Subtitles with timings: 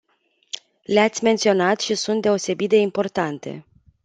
[0.83, 3.65] Le-ați menționat și sunt deosebit de importante.